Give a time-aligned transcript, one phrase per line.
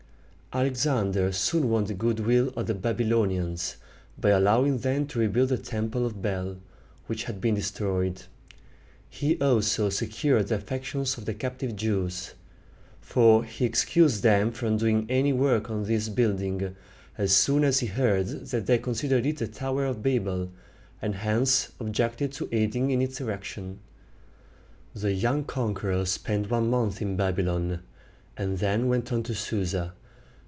[0.53, 3.77] Alexander soon won the good will of the Babylonians
[4.19, 6.57] by allowing them to rebuild the Temple of Bel,
[7.07, 8.23] which had been destroyed.
[9.09, 12.33] He also secured the affections of the captive Jews;
[12.99, 16.75] for he excused them from doing any work on this building
[17.17, 20.51] as soon as he heard that they considered it the Tower of Babel,
[21.01, 23.79] and hence objected to aiding in its erection.
[24.93, 27.79] The young conqueror spent one month in Babylon,
[28.35, 29.93] and then went on to Su´sa.